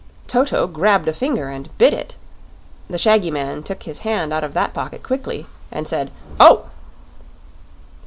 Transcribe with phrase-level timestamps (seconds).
[0.25, 2.17] Toto grabbed a finger and bit it;
[2.89, 6.71] the shaggy man took his hand out of that pocket quickly, and said "Oh!"